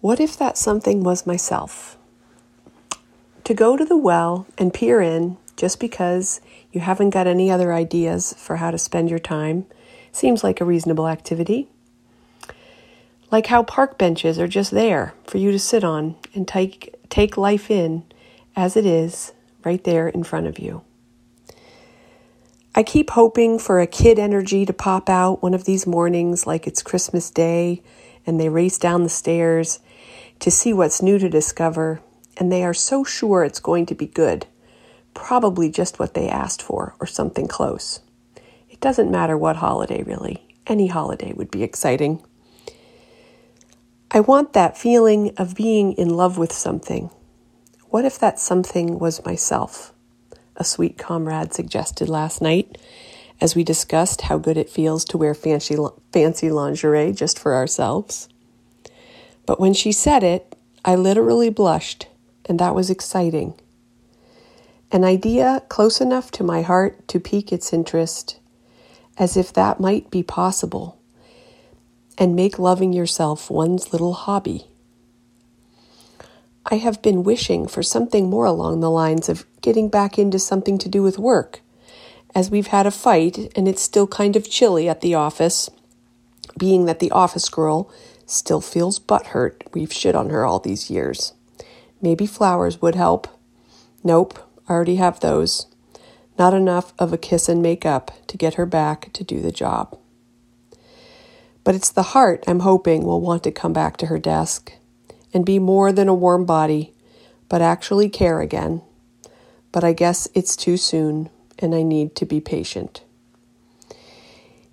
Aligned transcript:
What 0.00 0.20
if 0.20 0.36
that 0.36 0.58
something 0.58 1.02
was 1.02 1.26
myself? 1.26 1.96
To 3.44 3.54
go 3.54 3.76
to 3.76 3.84
the 3.84 3.96
well 3.96 4.46
and 4.58 4.74
peer 4.74 5.00
in 5.00 5.38
just 5.56 5.80
because 5.80 6.40
you 6.70 6.80
haven't 6.80 7.10
got 7.10 7.26
any 7.26 7.50
other 7.50 7.72
ideas 7.72 8.34
for 8.36 8.56
how 8.56 8.70
to 8.70 8.78
spend 8.78 9.08
your 9.08 9.18
time 9.18 9.66
seems 10.12 10.44
like 10.44 10.60
a 10.60 10.64
reasonable 10.64 11.08
activity. 11.08 11.68
Like 13.30 13.46
how 13.46 13.62
park 13.62 13.98
benches 13.98 14.38
are 14.38 14.46
just 14.46 14.70
there 14.70 15.14
for 15.24 15.38
you 15.38 15.50
to 15.50 15.58
sit 15.58 15.82
on 15.82 16.16
and 16.34 16.46
take, 16.46 16.94
take 17.08 17.36
life 17.36 17.70
in 17.70 18.04
as 18.54 18.76
it 18.76 18.86
is 18.86 19.32
right 19.64 19.82
there 19.82 20.08
in 20.08 20.22
front 20.22 20.46
of 20.46 20.58
you. 20.58 20.82
I 22.74 22.82
keep 22.82 23.10
hoping 23.10 23.58
for 23.58 23.80
a 23.80 23.86
kid 23.86 24.18
energy 24.18 24.66
to 24.66 24.72
pop 24.72 25.08
out 25.08 25.42
one 25.42 25.54
of 25.54 25.64
these 25.64 25.86
mornings 25.86 26.46
like 26.46 26.66
it's 26.66 26.82
Christmas 26.82 27.30
Day 27.30 27.82
and 28.26 28.38
they 28.38 28.50
race 28.50 28.76
down 28.76 29.02
the 29.02 29.08
stairs 29.08 29.80
to 30.40 30.50
see 30.50 30.72
what's 30.72 31.02
new 31.02 31.18
to 31.18 31.28
discover, 31.28 32.00
and 32.36 32.50
they 32.50 32.64
are 32.64 32.74
so 32.74 33.04
sure 33.04 33.44
it's 33.44 33.60
going 33.60 33.86
to 33.86 33.94
be 33.94 34.06
good, 34.06 34.46
probably 35.14 35.70
just 35.70 35.98
what 35.98 36.14
they 36.14 36.28
asked 36.28 36.62
for 36.62 36.94
or 37.00 37.06
something 37.06 37.48
close. 37.48 38.00
It 38.68 38.80
doesn't 38.80 39.10
matter 39.10 39.36
what 39.36 39.56
holiday, 39.56 40.02
really. 40.02 40.46
Any 40.66 40.88
holiday 40.88 41.32
would 41.32 41.50
be 41.50 41.62
exciting. 41.62 42.22
I 44.10 44.20
want 44.20 44.52
that 44.52 44.78
feeling 44.78 45.32
of 45.36 45.54
being 45.54 45.92
in 45.92 46.10
love 46.10 46.38
with 46.38 46.52
something. 46.52 47.10
What 47.88 48.04
if 48.04 48.18
that 48.18 48.38
something 48.38 48.98
was 48.98 49.24
myself? 49.24 49.92
A 50.56 50.64
sweet 50.64 50.98
comrade 50.98 51.52
suggested 51.52 52.08
last 52.08 52.40
night 52.40 52.78
as 53.40 53.54
we 53.54 53.64
discussed 53.64 54.22
how 54.22 54.38
good 54.38 54.56
it 54.56 54.70
feels 54.70 55.04
to 55.06 55.18
wear 55.18 55.34
fancy, 55.34 55.76
fancy 56.12 56.50
lingerie 56.50 57.12
just 57.12 57.38
for 57.38 57.54
ourselves. 57.54 58.28
But 59.46 59.60
when 59.60 59.72
she 59.72 59.92
said 59.92 60.22
it, 60.22 60.56
I 60.84 60.96
literally 60.96 61.50
blushed, 61.50 62.08
and 62.44 62.58
that 62.58 62.74
was 62.74 62.90
exciting. 62.90 63.54
An 64.92 65.04
idea 65.04 65.62
close 65.68 66.00
enough 66.00 66.30
to 66.32 66.44
my 66.44 66.62
heart 66.62 67.08
to 67.08 67.20
pique 67.20 67.52
its 67.52 67.72
interest, 67.72 68.38
as 69.16 69.36
if 69.36 69.52
that 69.52 69.80
might 69.80 70.10
be 70.10 70.22
possible, 70.22 70.98
and 72.18 72.36
make 72.36 72.58
loving 72.58 72.92
yourself 72.92 73.50
one's 73.50 73.92
little 73.92 74.14
hobby. 74.14 74.66
I 76.64 76.76
have 76.76 77.00
been 77.00 77.22
wishing 77.22 77.68
for 77.68 77.82
something 77.82 78.28
more 78.28 78.44
along 78.44 78.80
the 78.80 78.90
lines 78.90 79.28
of 79.28 79.46
getting 79.60 79.88
back 79.88 80.18
into 80.18 80.38
something 80.38 80.78
to 80.78 80.88
do 80.88 81.02
with 81.02 81.18
work, 81.18 81.60
as 82.34 82.50
we've 82.50 82.66
had 82.68 82.86
a 82.86 82.90
fight 82.90 83.52
and 83.56 83.68
it's 83.68 83.82
still 83.82 84.06
kind 84.06 84.34
of 84.34 84.50
chilly 84.50 84.88
at 84.88 85.00
the 85.00 85.14
office, 85.14 85.70
being 86.58 86.86
that 86.86 86.98
the 86.98 87.10
office 87.10 87.48
girl 87.48 87.90
still 88.26 88.60
feels 88.60 88.98
butthurt 88.98 89.62
we've 89.72 89.92
shit 89.92 90.14
on 90.14 90.30
her 90.30 90.44
all 90.44 90.58
these 90.58 90.90
years. 90.90 91.32
Maybe 92.02 92.26
flowers 92.26 92.82
would 92.82 92.94
help. 92.94 93.28
Nope, 94.04 94.38
I 94.68 94.72
already 94.72 94.96
have 94.96 95.20
those. 95.20 95.66
Not 96.38 96.52
enough 96.52 96.92
of 96.98 97.12
a 97.12 97.18
kiss 97.18 97.48
and 97.48 97.62
make 97.62 97.86
up 97.86 98.10
to 98.26 98.36
get 98.36 98.54
her 98.54 98.66
back 98.66 99.12
to 99.14 99.24
do 99.24 99.40
the 99.40 99.52
job. 99.52 99.98
But 101.64 101.74
it's 101.74 101.90
the 101.90 102.02
heart 102.14 102.44
I'm 102.46 102.60
hoping 102.60 103.04
will 103.04 103.20
want 103.20 103.42
to 103.44 103.50
come 103.50 103.72
back 103.72 103.96
to 103.98 104.06
her 104.06 104.18
desk 104.18 104.72
and 105.32 105.44
be 105.44 105.58
more 105.58 105.92
than 105.92 106.08
a 106.08 106.14
warm 106.14 106.44
body, 106.44 106.92
but 107.48 107.62
actually 107.62 108.08
care 108.08 108.40
again. 108.40 108.82
But 109.72 109.82
I 109.82 109.92
guess 109.92 110.28
it's 110.34 110.56
too 110.56 110.76
soon, 110.76 111.30
and 111.58 111.74
I 111.74 111.82
need 111.82 112.14
to 112.16 112.26
be 112.26 112.40
patient. 112.40 113.02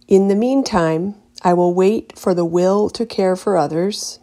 In 0.07 0.27
the 0.27 0.35
meantime, 0.35 1.15
I 1.43 1.53
will 1.53 1.73
wait 1.73 2.17
for 2.17 2.33
the 2.33 2.45
will 2.45 2.89
to 2.91 3.05
care 3.05 3.35
for 3.35 3.57
others, 3.57 4.19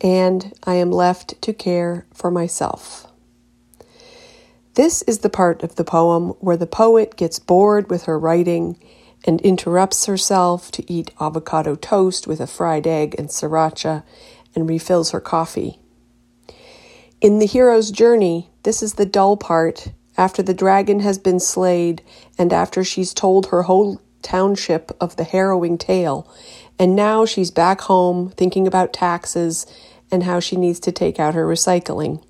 and 0.00 0.52
I 0.64 0.74
am 0.74 0.90
left 0.90 1.40
to 1.42 1.52
care 1.52 2.06
for 2.14 2.30
myself. 2.30 3.06
This 4.74 5.02
is 5.02 5.18
the 5.18 5.28
part 5.28 5.62
of 5.62 5.74
the 5.74 5.84
poem 5.84 6.30
where 6.40 6.56
the 6.56 6.66
poet 6.66 7.16
gets 7.16 7.38
bored 7.38 7.90
with 7.90 8.04
her 8.04 8.18
writing 8.18 8.78
and 9.26 9.40
interrupts 9.42 10.06
herself 10.06 10.70
to 10.70 10.90
eat 10.90 11.10
avocado 11.20 11.74
toast 11.74 12.26
with 12.26 12.40
a 12.40 12.46
fried 12.46 12.86
egg 12.86 13.14
and 13.18 13.28
sriracha 13.28 14.02
and 14.54 14.68
refills 14.68 15.10
her 15.10 15.20
coffee. 15.20 15.78
In 17.20 17.38
the 17.38 17.46
hero's 17.46 17.90
journey, 17.90 18.48
this 18.62 18.82
is 18.82 18.94
the 18.94 19.04
dull 19.04 19.36
part 19.36 19.88
after 20.16 20.42
the 20.42 20.54
dragon 20.54 21.00
has 21.00 21.18
been 21.18 21.40
slayed 21.40 22.02
and 22.38 22.52
after 22.52 22.82
she's 22.82 23.12
told 23.12 23.46
her 23.46 23.62
whole 23.62 24.00
township 24.22 24.90
of 25.00 25.16
the 25.16 25.24
harrowing 25.24 25.78
tale, 25.78 26.30
and 26.78 26.96
now 26.96 27.24
she's 27.24 27.50
back 27.50 27.82
home 27.82 28.30
thinking 28.30 28.66
about 28.66 28.92
taxes 28.92 29.66
and 30.10 30.24
how 30.24 30.40
she 30.40 30.56
needs 30.56 30.80
to 30.80 30.92
take 30.92 31.20
out 31.20 31.34
her 31.34 31.46
recycling. 31.46 32.22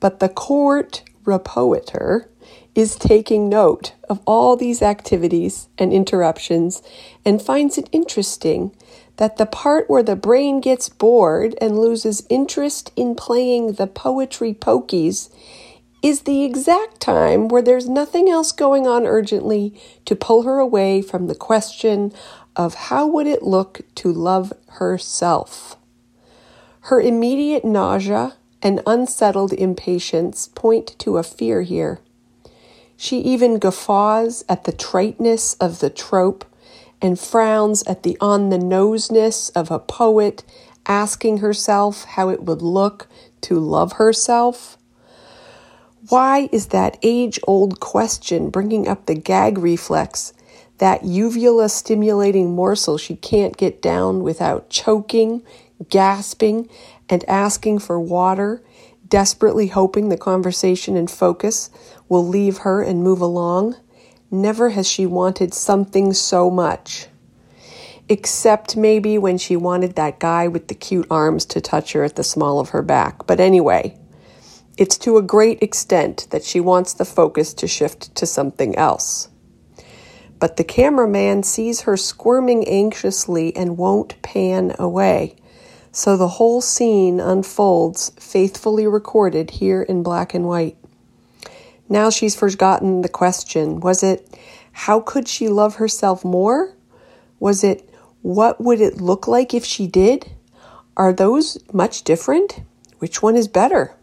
But 0.00 0.20
the 0.20 0.28
court 0.28 1.02
repoeter 1.24 2.28
is 2.74 2.96
taking 2.96 3.48
note 3.48 3.94
of 4.08 4.20
all 4.26 4.56
these 4.56 4.82
activities 4.82 5.68
and 5.78 5.92
interruptions 5.92 6.82
and 7.24 7.40
finds 7.40 7.78
it 7.78 7.88
interesting 7.92 8.74
that 9.16 9.36
the 9.36 9.46
part 9.46 9.88
where 9.88 10.02
the 10.02 10.16
brain 10.16 10.60
gets 10.60 10.88
bored 10.88 11.54
and 11.60 11.78
loses 11.78 12.26
interest 12.28 12.92
in 12.96 13.14
playing 13.14 13.74
the 13.74 13.86
poetry 13.86 14.52
pokies 14.52 15.32
is 16.04 16.20
the 16.20 16.44
exact 16.44 17.00
time 17.00 17.48
where 17.48 17.62
there's 17.62 17.88
nothing 17.88 18.28
else 18.28 18.52
going 18.52 18.86
on 18.86 19.06
urgently 19.06 19.74
to 20.04 20.14
pull 20.14 20.42
her 20.42 20.58
away 20.58 21.00
from 21.00 21.28
the 21.28 21.34
question 21.34 22.12
of 22.54 22.74
how 22.74 23.06
would 23.06 23.26
it 23.26 23.42
look 23.42 23.80
to 23.94 24.12
love 24.12 24.52
herself. 24.68 25.76
Her 26.82 27.00
immediate 27.00 27.64
nausea 27.64 28.36
and 28.62 28.82
unsettled 28.86 29.54
impatience 29.54 30.48
point 30.54 30.94
to 30.98 31.16
a 31.16 31.22
fear 31.22 31.62
here. 31.62 32.00
She 32.98 33.20
even 33.20 33.58
guffaws 33.58 34.44
at 34.46 34.64
the 34.64 34.72
triteness 34.72 35.54
of 35.54 35.80
the 35.80 35.88
trope 35.88 36.44
and 37.00 37.18
frowns 37.18 37.82
at 37.84 38.02
the 38.02 38.18
on 38.20 38.50
the 38.50 38.58
noseness 38.58 39.48
of 39.50 39.70
a 39.70 39.78
poet 39.78 40.44
asking 40.84 41.38
herself 41.38 42.04
how 42.04 42.28
it 42.28 42.42
would 42.42 42.60
look 42.60 43.08
to 43.40 43.58
love 43.58 43.92
herself? 43.94 44.76
Why 46.10 46.50
is 46.52 46.66
that 46.66 46.98
age 47.02 47.40
old 47.46 47.80
question 47.80 48.50
bringing 48.50 48.86
up 48.86 49.06
the 49.06 49.14
gag 49.14 49.56
reflex, 49.56 50.34
that 50.76 51.04
uvula 51.04 51.70
stimulating 51.70 52.54
morsel 52.54 52.98
she 52.98 53.16
can't 53.16 53.56
get 53.56 53.80
down 53.80 54.22
without 54.22 54.68
choking, 54.68 55.42
gasping, 55.88 56.68
and 57.08 57.24
asking 57.26 57.78
for 57.78 57.98
water, 57.98 58.62
desperately 59.08 59.68
hoping 59.68 60.10
the 60.10 60.18
conversation 60.18 60.94
and 60.94 61.10
focus 61.10 61.70
will 62.06 62.26
leave 62.26 62.58
her 62.58 62.82
and 62.82 63.02
move 63.02 63.22
along? 63.22 63.76
Never 64.30 64.70
has 64.70 64.86
she 64.86 65.06
wanted 65.06 65.54
something 65.54 66.12
so 66.12 66.50
much. 66.50 67.06
Except 68.10 68.76
maybe 68.76 69.16
when 69.16 69.38
she 69.38 69.56
wanted 69.56 69.94
that 69.94 70.20
guy 70.20 70.48
with 70.48 70.68
the 70.68 70.74
cute 70.74 71.06
arms 71.10 71.46
to 71.46 71.62
touch 71.62 71.92
her 71.92 72.04
at 72.04 72.16
the 72.16 72.24
small 72.24 72.60
of 72.60 72.70
her 72.70 72.82
back. 72.82 73.26
But 73.26 73.40
anyway, 73.40 73.98
it's 74.76 74.98
to 74.98 75.16
a 75.16 75.22
great 75.22 75.62
extent 75.62 76.26
that 76.30 76.44
she 76.44 76.60
wants 76.60 76.94
the 76.94 77.04
focus 77.04 77.54
to 77.54 77.68
shift 77.68 78.14
to 78.16 78.26
something 78.26 78.76
else. 78.76 79.28
But 80.40 80.56
the 80.56 80.64
cameraman 80.64 81.42
sees 81.44 81.82
her 81.82 81.96
squirming 81.96 82.66
anxiously 82.68 83.54
and 83.56 83.78
won't 83.78 84.20
pan 84.22 84.74
away. 84.78 85.36
So 85.92 86.16
the 86.16 86.28
whole 86.28 86.60
scene 86.60 87.20
unfolds, 87.20 88.10
faithfully 88.18 88.86
recorded 88.86 89.50
here 89.50 89.80
in 89.80 90.02
black 90.02 90.34
and 90.34 90.46
white. 90.46 90.76
Now 91.88 92.10
she's 92.10 92.34
forgotten 92.34 93.02
the 93.02 93.08
question. 93.08 93.78
Was 93.78 94.02
it, 94.02 94.36
how 94.72 95.00
could 95.00 95.28
she 95.28 95.48
love 95.48 95.76
herself 95.76 96.24
more? 96.24 96.74
Was 97.38 97.62
it, 97.62 97.88
what 98.22 98.60
would 98.60 98.80
it 98.80 99.00
look 99.00 99.28
like 99.28 99.54
if 99.54 99.64
she 99.64 99.86
did? 99.86 100.32
Are 100.96 101.12
those 101.12 101.58
much 101.72 102.02
different? 102.02 102.60
Which 102.98 103.22
one 103.22 103.36
is 103.36 103.46
better? 103.46 103.94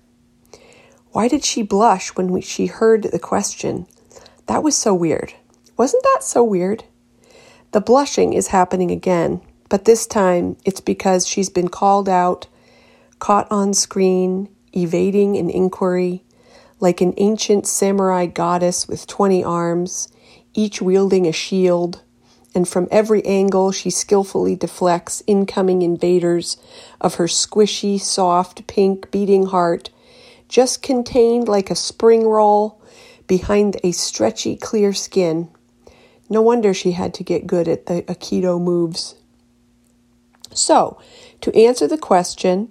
Why 1.11 1.27
did 1.27 1.43
she 1.43 1.61
blush 1.61 2.15
when 2.15 2.29
we, 2.29 2.41
she 2.41 2.67
heard 2.67 3.03
the 3.03 3.19
question? 3.19 3.85
That 4.47 4.63
was 4.63 4.77
so 4.77 4.93
weird. 4.93 5.33
Wasn't 5.75 6.03
that 6.03 6.23
so 6.23 6.43
weird? 6.43 6.85
The 7.71 7.81
blushing 7.81 8.33
is 8.33 8.47
happening 8.47 8.91
again, 8.91 9.41
but 9.67 9.85
this 9.85 10.07
time 10.07 10.55
it's 10.63 10.79
because 10.79 11.27
she's 11.27 11.49
been 11.49 11.67
called 11.67 12.07
out, 12.07 12.47
caught 13.19 13.49
on 13.51 13.73
screen, 13.73 14.49
evading 14.73 15.37
an 15.37 15.49
inquiry, 15.49 16.23
like 16.79 17.01
an 17.01 17.13
ancient 17.17 17.67
samurai 17.67 18.25
goddess 18.25 18.87
with 18.87 19.05
20 19.07 19.43
arms, 19.43 20.07
each 20.53 20.81
wielding 20.81 21.27
a 21.27 21.31
shield, 21.33 22.01
and 22.55 22.67
from 22.67 22.87
every 22.89 23.25
angle 23.25 23.71
she 23.71 23.89
skillfully 23.89 24.55
deflects 24.55 25.23
incoming 25.27 25.81
invaders 25.81 26.57
of 26.99 27.15
her 27.15 27.27
squishy, 27.27 27.99
soft, 27.99 28.65
pink 28.67 29.11
beating 29.11 29.47
heart, 29.47 29.89
just 30.51 30.83
contained 30.83 31.47
like 31.47 31.71
a 31.71 31.75
spring 31.75 32.27
roll 32.27 32.79
behind 33.25 33.77
a 33.83 33.93
stretchy, 33.93 34.57
clear 34.57 34.91
skin. 34.91 35.49
No 36.29 36.41
wonder 36.41 36.73
she 36.73 36.91
had 36.91 37.13
to 37.15 37.23
get 37.23 37.47
good 37.47 37.69
at 37.69 37.85
the 37.85 38.03
Aikido 38.03 38.61
moves. 38.61 39.15
So, 40.53 40.99
to 41.39 41.55
answer 41.57 41.87
the 41.87 41.97
question, 41.97 42.69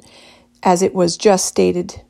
as 0.63 0.83
it 0.83 0.95
was 0.95 1.17
just 1.17 1.47
stated, 1.47 2.03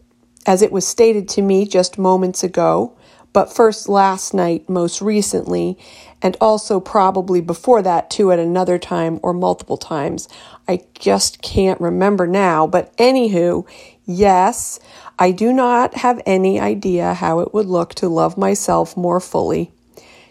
as 0.44 0.60
it 0.60 0.72
was 0.72 0.86
stated 0.86 1.28
to 1.30 1.42
me 1.42 1.64
just 1.64 1.96
moments 1.96 2.42
ago, 2.42 2.96
but 3.32 3.52
first 3.52 3.88
last 3.88 4.34
night, 4.34 4.68
most 4.68 5.00
recently, 5.00 5.78
and 6.20 6.36
also 6.40 6.80
probably 6.80 7.40
before 7.40 7.80
that 7.82 8.10
too 8.10 8.32
at 8.32 8.40
another 8.40 8.78
time 8.78 9.20
or 9.22 9.32
multiple 9.32 9.76
times. 9.76 10.28
I 10.66 10.80
just 10.98 11.40
can't 11.40 11.80
remember 11.80 12.26
now, 12.26 12.66
but 12.66 12.96
anywho, 12.96 13.66
yes, 14.04 14.80
I 15.22 15.32
do 15.32 15.52
not 15.52 15.96
have 15.96 16.22
any 16.24 16.58
idea 16.58 17.12
how 17.12 17.40
it 17.40 17.52
would 17.52 17.66
look 17.66 17.94
to 17.96 18.08
love 18.08 18.38
myself 18.38 18.96
more 18.96 19.20
fully, 19.20 19.70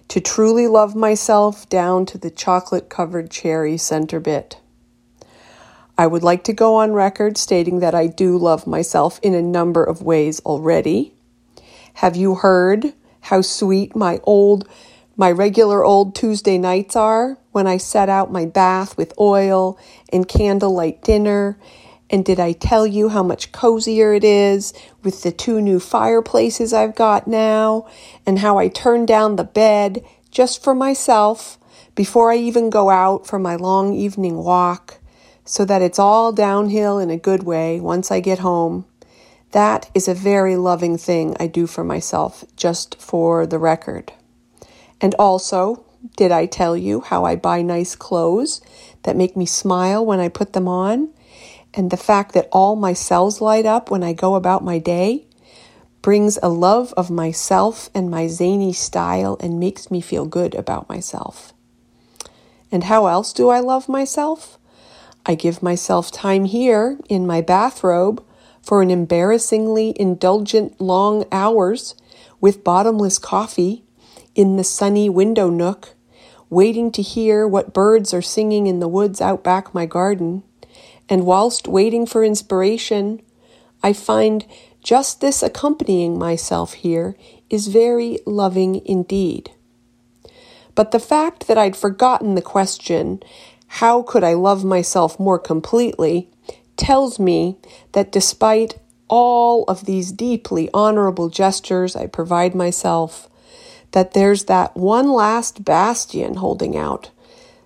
to 0.07 0.19
truly 0.19 0.65
love 0.65 0.95
myself 0.95 1.69
down 1.69 2.07
to 2.07 2.17
the 2.17 2.31
chocolate 2.31 2.89
covered 2.89 3.29
cherry 3.29 3.77
center 3.77 4.19
bit. 4.19 4.57
I 5.95 6.07
would 6.07 6.23
like 6.23 6.43
to 6.45 6.53
go 6.53 6.73
on 6.77 6.93
record 6.93 7.37
stating 7.37 7.81
that 7.81 7.93
I 7.93 8.07
do 8.07 8.35
love 8.35 8.65
myself 8.65 9.19
in 9.21 9.35
a 9.35 9.43
number 9.43 9.83
of 9.83 10.01
ways 10.01 10.39
already. 10.39 11.13
Have 11.95 12.15
you 12.15 12.33
heard 12.33 12.93
how 13.21 13.41
sweet 13.41 13.95
my 13.95 14.19
old, 14.23 14.67
my 15.15 15.31
regular 15.31 15.83
old 15.83 16.15
Tuesday 16.15 16.57
nights 16.57 16.95
are 16.95 17.37
when 17.51 17.67
I 17.67 17.77
set 17.77 18.09
out 18.09 18.31
my 18.31 18.47
bath 18.47 18.97
with 18.97 19.13
oil 19.19 19.77
and 20.11 20.27
candlelight 20.27 21.03
dinner? 21.03 21.59
And 22.09 22.25
did 22.25 22.39
I 22.39 22.53
tell 22.53 22.87
you 22.87 23.09
how 23.09 23.23
much 23.23 23.51
cozier 23.51 24.13
it 24.13 24.23
is 24.23 24.73
with 25.03 25.21
the 25.23 25.31
two 25.31 25.61
new 25.61 25.79
fireplaces 25.79 26.73
I've 26.73 26.95
got 26.95 27.27
now? 27.27 27.87
And 28.25 28.39
how 28.39 28.57
I 28.57 28.67
turn 28.67 29.05
down 29.05 29.35
the 29.35 29.43
bed 29.43 30.03
just 30.31 30.63
for 30.63 30.73
myself 30.73 31.57
before 31.95 32.31
I 32.31 32.37
even 32.37 32.69
go 32.69 32.89
out 32.89 33.27
for 33.27 33.37
my 33.37 33.55
long 33.55 33.93
evening 33.93 34.37
walk? 34.37 34.99
so 35.49 35.65
that 35.65 35.81
it's 35.81 35.97
all 35.97 36.31
downhill 36.31 36.99
in 36.99 37.09
a 37.09 37.17
good 37.17 37.41
way 37.41 37.79
once 37.79 38.11
I 38.11 38.19
get 38.19 38.37
home. 38.37 38.85
That 39.49 39.89
is 39.95 40.07
a 40.07 40.13
very 40.13 40.55
loving 40.55 40.95
thing 40.95 41.35
I 41.39 41.47
do 41.47 41.65
for 41.65 41.83
myself, 41.83 42.45
just 42.55 43.01
for 43.01 43.47
the 43.47 43.57
record. 43.57 44.13
And 45.01 45.15
also, 45.15 45.83
did 46.17 46.31
I 46.31 46.45
tell 46.45 46.77
you 46.77 47.01
how 47.01 47.25
I 47.25 47.35
buy 47.35 47.63
nice 47.63 47.95
clothes 47.95 48.61
that 49.01 49.17
make 49.17 49.35
me 49.35 49.47
smile 49.47 50.05
when 50.05 50.19
I 50.19 50.29
put 50.29 50.53
them 50.53 50.67
on? 50.67 51.09
And 51.73 51.91
the 51.91 51.97
fact 51.97 52.33
that 52.33 52.49
all 52.51 52.75
my 52.75 52.93
cells 52.93 53.41
light 53.41 53.65
up 53.65 53.91
when 53.91 54.03
I 54.03 54.13
go 54.13 54.35
about 54.35 54.63
my 54.63 54.79
day 54.79 55.25
brings 56.01 56.39
a 56.41 56.49
love 56.49 56.93
of 56.95 57.11
myself 57.11 57.89
and 57.93 58.09
my 58.09 58.27
zany 58.27 58.73
style 58.73 59.37
and 59.39 59.59
makes 59.59 59.91
me 59.91 60.01
feel 60.01 60.25
good 60.25 60.55
about 60.55 60.89
myself. 60.89 61.53
And 62.71 62.85
how 62.85 63.07
else 63.07 63.33
do 63.33 63.49
I 63.49 63.59
love 63.59 63.89
myself? 63.89 64.57
I 65.25 65.35
give 65.35 65.61
myself 65.61 66.11
time 66.11 66.45
here 66.45 66.97
in 67.09 67.27
my 67.27 67.41
bathrobe 67.41 68.23
for 68.61 68.81
an 68.81 68.91
embarrassingly 68.91 69.93
indulgent 69.99 70.79
long 70.79 71.25
hours 71.31 71.95
with 72.39 72.63
bottomless 72.63 73.17
coffee 73.17 73.83
in 74.35 74.55
the 74.55 74.63
sunny 74.63 75.09
window 75.09 75.49
nook, 75.49 75.95
waiting 76.49 76.91
to 76.91 77.01
hear 77.01 77.47
what 77.47 77.73
birds 77.73 78.13
are 78.13 78.21
singing 78.21 78.67
in 78.67 78.79
the 78.79 78.87
woods 78.87 79.19
out 79.19 79.43
back 79.43 79.73
my 79.73 79.85
garden. 79.85 80.43
And 81.09 81.25
whilst 81.25 81.67
waiting 81.67 82.05
for 82.05 82.23
inspiration, 82.23 83.21
I 83.81 83.93
find 83.93 84.45
just 84.81 85.19
this 85.19 85.41
accompanying 85.41 86.17
myself 86.17 86.73
here 86.73 87.15
is 87.49 87.67
very 87.67 88.19
loving 88.25 88.85
indeed. 88.85 89.51
But 90.75 90.91
the 90.91 90.99
fact 90.99 91.47
that 91.47 91.57
I'd 91.57 91.75
forgotten 91.75 92.35
the 92.35 92.41
question 92.41 93.21
how 93.73 94.01
could 94.01 94.23
I 94.23 94.33
love 94.33 94.65
myself 94.65 95.19
more 95.19 95.37
completely, 95.37 96.27
tells 96.75 97.19
me 97.19 97.57
that 97.91 98.11
despite 98.11 98.79
all 99.07 99.63
of 99.65 99.85
these 99.85 100.11
deeply 100.11 100.69
honorable 100.73 101.29
gestures 101.29 101.95
I 101.95 102.07
provide 102.07 102.55
myself, 102.55 103.29
that 103.91 104.13
there's 104.13 104.45
that 104.45 104.75
one 104.75 105.11
last 105.11 105.63
bastion 105.63 106.35
holding 106.35 106.75
out, 106.75 107.11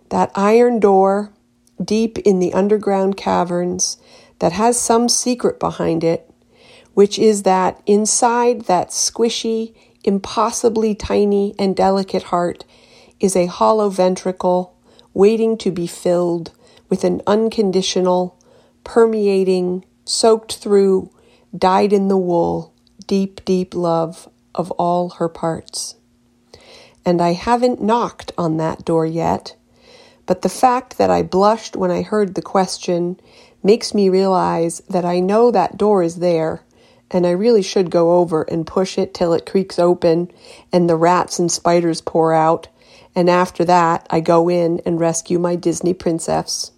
that 0.09 0.31
iron 0.35 0.79
door 0.79 1.31
deep 1.83 2.17
in 2.19 2.39
the 2.39 2.53
underground 2.53 3.17
caverns 3.17 3.97
that 4.39 4.51
has 4.51 4.79
some 4.79 5.07
secret 5.07 5.59
behind 5.59 6.03
it, 6.03 6.29
which 6.93 7.17
is 7.17 7.43
that 7.43 7.81
inside 7.85 8.61
that 8.65 8.89
squishy, 8.89 9.73
impossibly 10.03 10.93
tiny 10.93 11.55
and 11.57 11.75
delicate 11.75 12.23
heart 12.23 12.65
is 13.19 13.35
a 13.35 13.45
hollow 13.45 13.89
ventricle 13.89 14.77
waiting 15.13 15.57
to 15.57 15.71
be 15.71 15.87
filled 15.87 16.51
with 16.89 17.03
an 17.03 17.21
unconditional, 17.25 18.37
permeating, 18.83 19.85
soaked 20.05 20.57
through, 20.57 21.09
dyed 21.57 21.93
in 21.93 22.07
the 22.07 22.17
wool, 22.17 22.73
deep, 23.07 23.43
deep 23.45 23.73
love 23.73 24.29
of 24.53 24.71
all 24.71 25.09
her 25.11 25.29
parts. 25.29 25.95
And 27.05 27.21
I 27.21 27.33
haven't 27.33 27.81
knocked 27.81 28.31
on 28.37 28.57
that 28.57 28.85
door 28.85 29.05
yet, 29.05 29.55
but 30.25 30.41
the 30.41 30.49
fact 30.49 30.97
that 30.97 31.09
I 31.09 31.21
blushed 31.23 31.75
when 31.75 31.91
I 31.91 32.01
heard 32.01 32.35
the 32.35 32.41
question 32.41 33.19
makes 33.61 33.93
me 33.93 34.09
realize 34.09 34.81
that 34.89 35.05
I 35.05 35.19
know 35.19 35.51
that 35.51 35.77
door 35.77 36.03
is 36.03 36.17
there, 36.17 36.63
and 37.11 37.27
I 37.27 37.31
really 37.31 37.61
should 37.61 37.91
go 37.91 38.17
over 38.17 38.43
and 38.43 38.65
push 38.65 38.97
it 38.97 39.13
till 39.13 39.33
it 39.33 39.45
creaks 39.45 39.77
open 39.77 40.31
and 40.71 40.89
the 40.89 40.95
rats 40.95 41.39
and 41.39 41.51
spiders 41.51 42.01
pour 42.01 42.33
out 42.33 42.67
and 43.15 43.29
after 43.29 43.63
that 43.65 44.07
I 44.09 44.19
go 44.19 44.49
in 44.49 44.81
and 44.85 44.99
rescue 44.99 45.39
my 45.39 45.55
Disney 45.55 45.93
princess. 45.93 46.71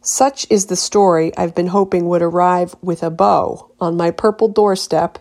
Such 0.00 0.46
is 0.50 0.66
the 0.66 0.76
story 0.76 1.32
I've 1.36 1.54
been 1.54 1.68
hoping 1.68 2.08
would 2.08 2.22
arrive 2.22 2.74
with 2.82 3.02
a 3.02 3.10
bow 3.10 3.70
on 3.80 3.96
my 3.96 4.10
purple 4.10 4.48
doorstep 4.48 5.18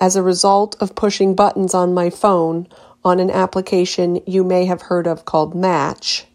as 0.00 0.16
a 0.16 0.22
result 0.22 0.76
of 0.80 0.94
pushing 0.94 1.34
buttons 1.34 1.74
on 1.74 1.94
my 1.94 2.10
phone 2.10 2.66
on 3.04 3.20
an 3.20 3.30
application 3.30 4.20
you 4.26 4.42
may 4.42 4.64
have 4.64 4.82
heard 4.82 5.06
of 5.06 5.24
called 5.24 5.54
Match. 5.54 6.26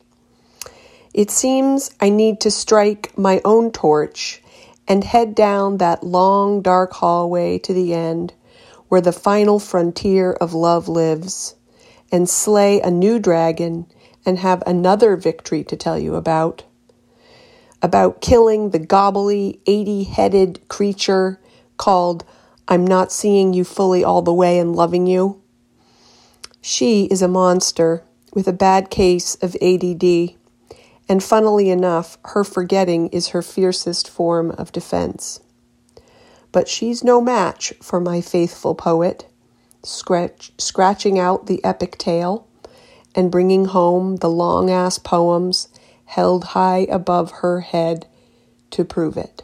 It 1.13 1.29
seems 1.29 1.91
I 1.99 2.09
need 2.09 2.39
to 2.41 2.51
strike 2.51 3.17
my 3.17 3.41
own 3.43 3.71
torch 3.71 4.41
and 4.87 5.03
head 5.03 5.35
down 5.35 5.77
that 5.77 6.03
long, 6.03 6.61
dark 6.61 6.93
hallway 6.93 7.57
to 7.59 7.73
the 7.73 7.93
end 7.93 8.33
where 8.87 9.01
the 9.01 9.11
final 9.11 9.59
frontier 9.59 10.33
of 10.33 10.53
love 10.53 10.87
lives 10.87 11.55
and 12.11 12.29
slay 12.29 12.81
a 12.81 12.91
new 12.91 13.19
dragon 13.19 13.85
and 14.25 14.39
have 14.39 14.63
another 14.65 15.15
victory 15.15 15.63
to 15.63 15.75
tell 15.75 15.97
you 15.97 16.15
about. 16.15 16.63
About 17.81 18.21
killing 18.21 18.69
the 18.69 18.79
gobbly, 18.79 19.59
80 19.65 20.03
headed 20.03 20.67
creature 20.67 21.41
called 21.77 22.23
I'm 22.67 22.85
Not 22.85 23.11
Seeing 23.11 23.53
You 23.53 23.63
Fully 23.63 24.03
All 24.03 24.21
the 24.21 24.33
Way 24.33 24.59
and 24.59 24.75
Loving 24.75 25.07
You. 25.07 25.41
She 26.61 27.05
is 27.05 27.21
a 27.21 27.27
monster 27.27 28.03
with 28.33 28.47
a 28.47 28.53
bad 28.53 28.89
case 28.89 29.35
of 29.35 29.55
ADD, 29.61 30.35
and 31.11 31.21
funnily 31.21 31.69
enough, 31.69 32.17
her 32.23 32.41
forgetting 32.41 33.09
is 33.09 33.27
her 33.27 33.41
fiercest 33.41 34.09
form 34.09 34.51
of 34.51 34.71
defense. 34.71 35.41
But 36.53 36.69
she's 36.69 37.03
no 37.03 37.19
match 37.19 37.73
for 37.81 37.99
my 37.99 38.21
faithful 38.21 38.75
poet 38.75 39.27
scratch, 39.83 40.53
scratching 40.57 41.19
out 41.19 41.47
the 41.47 41.61
epic 41.65 41.97
tale 41.97 42.47
and 43.13 43.29
bringing 43.29 43.65
home 43.65 44.15
the 44.17 44.29
long 44.29 44.69
ass 44.69 44.97
poems 44.97 45.67
held 46.05 46.45
high 46.45 46.87
above 46.89 47.31
her 47.41 47.59
head 47.59 48.07
to 48.69 48.85
prove 48.85 49.17
it. 49.17 49.43